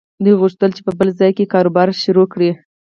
دوی 0.23 0.35
غوښتل 0.41 0.69
چې 0.75 0.81
په 0.87 0.91
بل 0.99 1.09
ځای 1.19 1.31
کې 1.37 1.51
کاروبار 1.53 1.87
پيل 2.01 2.17
کړي. 2.33 2.51